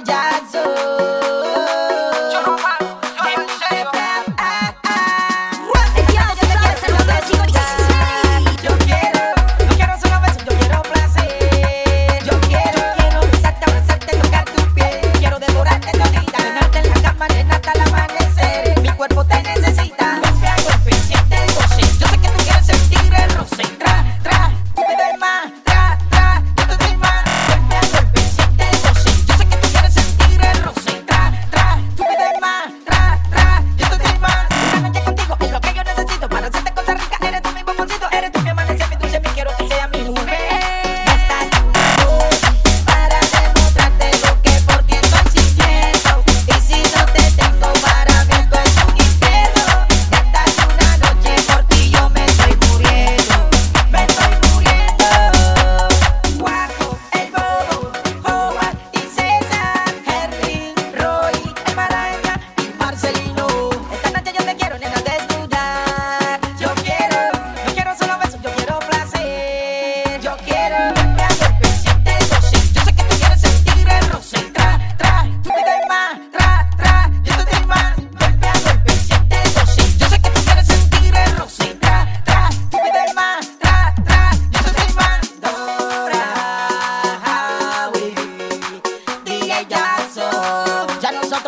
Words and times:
jazzo. 0.00 0.81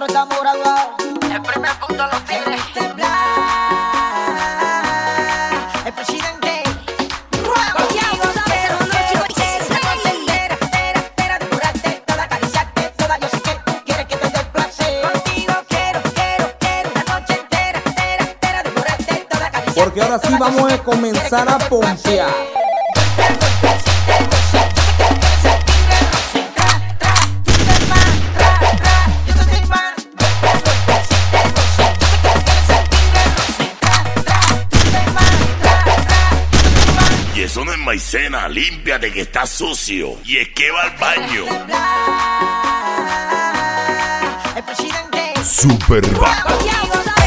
El 0.06 1.40
primer 1.40 1.72
punto 1.80 2.04
presidente. 5.94 6.62
Entera, 10.92 11.38
Porque 19.74 20.02
ahora 20.02 20.20
sí 20.22 20.34
vamos 20.38 20.70
a 20.70 20.78
comenzar 20.82 21.48
a 21.48 21.58
pompear. 21.58 22.28
eso 37.54 37.72
en 37.72 37.84
maicena. 37.84 38.48
Límpiate 38.48 39.12
que 39.12 39.20
está 39.20 39.46
sucio. 39.46 40.18
Y 40.24 40.38
es 40.38 40.48
que 40.48 40.72
va 40.72 40.82
al 40.82 40.96
baño. 40.98 41.44
Super 45.44 46.04
bajo. 46.18 47.23